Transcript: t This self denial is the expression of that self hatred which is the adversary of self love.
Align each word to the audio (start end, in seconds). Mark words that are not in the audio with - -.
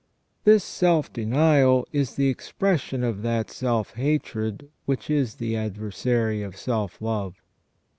t 0.01 0.05
This 0.45 0.63
self 0.63 1.13
denial 1.13 1.87
is 1.91 2.15
the 2.15 2.27
expression 2.27 3.03
of 3.03 3.21
that 3.21 3.51
self 3.51 3.93
hatred 3.93 4.71
which 4.87 5.11
is 5.11 5.35
the 5.35 5.55
adversary 5.55 6.41
of 6.41 6.57
self 6.57 6.99
love. 7.03 7.35